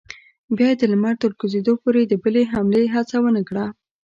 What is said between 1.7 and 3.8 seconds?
پورې د بلې حملې هڅه ونه کړه.